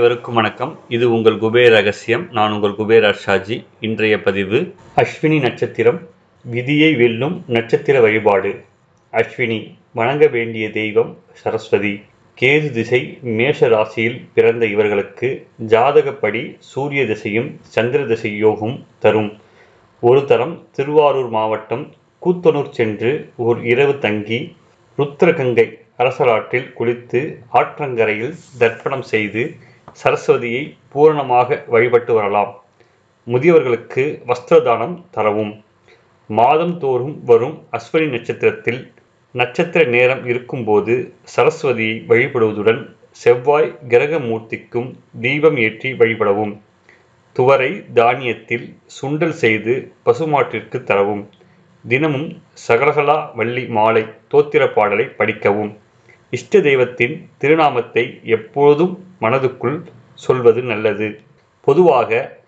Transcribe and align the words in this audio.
அனைவருக்கும் 0.00 0.34
வணக்கம். 0.34 0.78
இது 0.88 1.12
உங்கள் 1.12 1.34
குபேர் 1.34 1.70
ரகசியம். 1.70 2.28
நான் 2.32 2.52
உங்கள் 2.52 2.74
குபேர் 2.78 3.06
அர்ஷாஜி. 3.08 3.64
இன்றைய 3.80 4.22
பதிவு 4.22 4.74
அஸ்வினி 4.96 5.40
நட்சத்திரம் 5.40 6.08
விதியை 6.42 6.94
வெல்லும் 6.94 7.44
நட்சத்திர 7.46 8.00
வழிபாடு. 8.00 8.60
அஸ்வினி 9.12 9.74
வணங்க 9.92 10.26
வேண்டிய 10.26 10.70
தெய்வம் 10.70 11.18
சரஸ்வதி. 11.32 12.02
கேது 12.40 12.70
திசை 12.70 13.18
மேஷ 13.20 13.68
ராசியில் 13.68 14.18
பிறந்த 14.34 14.66
இவர்களுக்கு 14.66 15.46
ஜாதகப்படி 15.66 16.56
சூரிய 16.58 17.06
திசையும் 17.06 17.60
சந்திர 17.62 18.04
திசை 18.04 18.36
யோகம் 18.36 18.86
தரும். 18.98 19.32
ஒரு 20.00 20.24
தரம் 20.24 20.66
திருவாரூர் 20.72 21.28
மாவட்டம் 21.28 21.94
கூத்தனூர் 22.26 22.70
சென்று 22.70 23.32
ஓர் 23.36 23.64
இரவு 23.64 23.98
தங்கி 23.98 24.56
ருத்ரகங்கை 24.98 25.68
அரசலாற்றில் 25.98 26.70
குளித்து 26.78 27.20
ஆற்றங்கரையில் 27.52 28.34
தர்ப்பணம் 28.58 29.08
செய்து 29.14 29.54
சரஸ்வதியை 30.02 30.62
பூரணமாக 30.92 31.64
வழிபட்டு 31.66 32.14
வரலாம். 32.14 32.52
முதியவர்களுக்கு 33.26 34.04
வஸ்திரதானம் 34.30 34.96
தரவும். 35.10 35.64
மாதம் 36.26 36.78
தோறும் 36.78 37.24
வரும் 37.24 37.66
அஸ்வினி 37.72 38.08
நட்சத்திரத்தில் 38.08 38.92
நட்சத்திர 39.32 39.84
நேரம் 39.84 40.26
இருக்கும்போது 40.26 40.94
சரஸ்வதியை 41.36 41.96
வழிபடுவதுடன் 42.10 42.80
செவ்வாய் 43.10 43.76
கிரகமூர்த்திக்கும் 43.88 44.88
தீபம் 45.20 45.56
ஏற்றி 45.56 45.92
வழிபடவும். 45.92 46.54
துவரை 47.36 47.70
தானியத்தில் 47.94 48.66
சுண்டல் 48.86 49.36
செய்து 49.42 49.92
பசுமாட்டிற்கு 50.06 50.82
தரவும். 50.82 51.28
தினமும் 51.84 52.28
சகலகலா 52.68 53.18
வள்ளி 53.34 53.66
மாலை 53.66 54.04
தோத்திர 54.34 54.72
பாடலை 54.74 55.04
படிக்கவும். 55.04 55.78
இஷ்ட 56.30 56.60
தெய்வத்தின் 56.60 57.30
திருநாமத்தை 57.40 58.22
எப்போதும் 58.22 58.92
மனதுக்குள் 59.20 59.78
சொல்வது 60.14 60.62
நல்லது. 60.62 61.20
பொதுவாக 61.60 62.40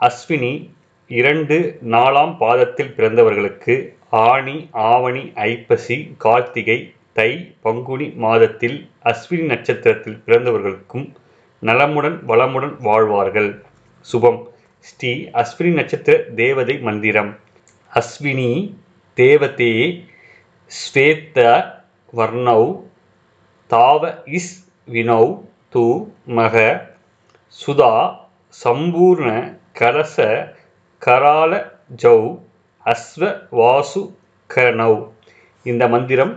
அஸ்வினி 0.00 0.70
இரண்டு 1.08 1.78
நாலாம் 1.90 2.36
பாதத்தில் 2.36 2.94
பிறந்தவர்களுக்கு 2.96 3.94
ஆணி 4.10 4.68
ஆவணி 4.72 5.32
ஐப்பசி 5.34 6.14
கார்த்திகை 6.18 6.94
தை 7.12 7.54
பங்குனி 7.60 8.08
மாதத்தில் 8.24 8.90
அஸ்வினி 9.04 9.44
நட்சத்திரத்தில் 9.44 10.22
பிறந்தவர்களுக்கும் 10.26 11.06
நலமுடன் 11.60 12.18
வளமுடன் 12.28 12.76
வாழ்வார்கள். 12.80 13.64
சுபம். 14.00 14.40
ஸ்ரீ 14.78 15.12
அஸ்வினி 15.32 15.72
நட்சத்திர 15.72 16.18
தேவதை 16.34 16.78
மந்திரம். 16.78 17.38
அஸ்வினி 17.92 18.74
தேவதே 19.16 19.74
ஸ்வேத்த 20.70 21.46
வர்ணவ் 22.16 22.90
தாவ 23.70 24.02
இஸ் 24.38 24.52
வினௌ 24.94 25.26
து 25.74 25.84
மக 26.38 26.56
சுதா 27.60 27.92
சம்பூர்ண 28.64 29.28
கலச 29.78 30.16
கரால 31.02 31.52
ஜௌ 32.02 32.18
அஸ்வ 32.86 33.30
வாசு 33.50 34.02
கனவ் 34.54 35.00
இந்த 35.62 35.88
மந்திரம் 35.88 36.34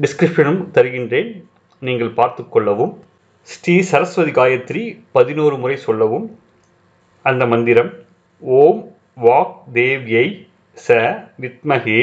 டிஸ்கிரிப்ஷனும் 0.00 0.60
தருகின்றேன். 0.76 1.30
நீங்கள் 1.78 2.16
பார்த்து 2.18 2.48
கொள்ளவும். 2.48 2.92
ஸ்ரீ 3.42 3.74
சரஸ்வதி 3.90 4.30
காயத்ரி 4.30 4.82
பதினோரு 5.12 5.56
முறை 5.58 5.76
சொல்லவும். 5.76 6.26
அந்த 7.22 7.46
மந்திரம் 7.46 7.92
ஓம் 8.40 8.82
வாக் 9.26 9.56
தேவ்யை 9.74 10.26
ச 10.86 10.98
வித்மகே 11.40 12.00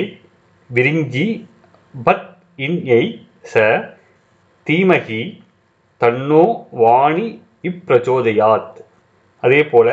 விரிஞ்சி 0.69 1.27
பத் 2.05 2.27
இன்யை 2.57 3.03
ச 3.53 3.55
தீமகி 4.67 5.19
தன்னோ 6.01 6.45
வாணி 6.81 7.27
இப்பிரச்சோதயாத். 7.69 8.79
அதே 9.43 9.61
போல 9.65 9.87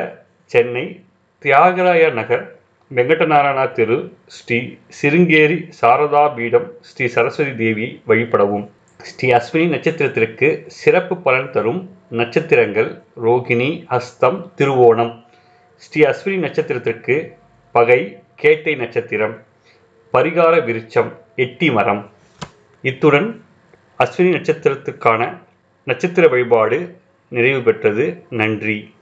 சென்னை 0.51 0.85
தியாகராய 1.43 2.13
நகர் 2.13 2.43
வெங்கடநாராயணா 2.91 3.67
திரு 3.73 3.99
ஸ்ரீ 4.37 4.59
சிருங்கேரி 4.99 5.59
சாரதா 5.81 6.25
பீடம் 6.37 6.67
ஸ்ரீ 6.81 7.07
சரஸ்வதி 7.07 7.55
தேவியை 7.63 7.91
வழிபடவும். 8.09 8.67
ஸ்ரீ 9.01 9.29
அஸ்வினி 9.39 9.67
நட்சத்திரத்திற்கு 9.75 10.49
சிறப்பு 10.81 11.17
பலன் 11.17 11.51
தரும் 11.51 11.81
நட்சத்திரங்கள் 12.21 12.91
ரோகிணி 13.25 13.71
ஹஸ்தம் 13.93 14.41
திருவோணம். 14.59 15.15
ஸ்ரீ 15.77 16.03
அஸ்வினி 16.03 16.41
நட்சத்திரத்திற்கு 16.47 17.17
பகை 17.75 18.01
கேட்டை 18.37 18.75
நட்சத்திரம் 18.75 19.35
பரிகார 20.15 20.55
விருட்சம் 20.65 21.11
எட்டி 21.37 21.71
மரம். 21.71 22.03
இத்துடன் 22.85 23.29
அஸ்வினி 23.99 24.31
நட்சத்திரத்துக்கான 24.31 25.39
நட்சத்திர 25.85 26.29
வழிபாடு 26.29 26.99
நிறைவு 27.29 27.63
பெற்றது. 27.63 28.25
நன்றி. 28.31 28.95